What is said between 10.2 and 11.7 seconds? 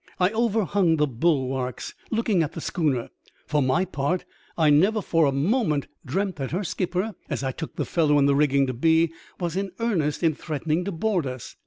in threatening to board us.